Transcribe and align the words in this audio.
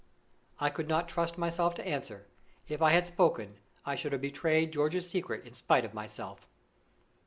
I 0.59 0.71
could 0.71 0.87
not 0.87 1.07
trust 1.07 1.37
myself 1.37 1.75
to 1.75 1.87
answer. 1.87 2.25
If 2.67 2.81
I 2.81 2.89
had 2.89 3.05
spoken, 3.05 3.59
I 3.85 3.93
should 3.93 4.13
have 4.13 4.21
betrayed 4.21 4.73
George's 4.73 5.07
secret 5.07 5.45
in 5.45 5.53
spite 5.53 5.85
of 5.85 5.93
myself. 5.93 6.47